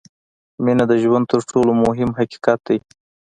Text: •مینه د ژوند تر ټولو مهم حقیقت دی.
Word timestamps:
•مینه 0.63 0.85
د 0.91 0.93
ژوند 1.03 1.25
تر 1.31 1.39
ټولو 1.51 1.71
مهم 1.83 2.09
حقیقت 2.19 2.59
دی. 2.67 2.77